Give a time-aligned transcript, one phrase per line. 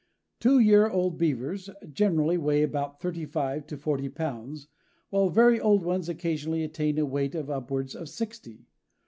[0.39, 4.67] "Two year old Beavers generally weigh about thirty five to forty pounds,
[5.11, 8.65] while very old ones occasionally attain a weight of upwards of sixty.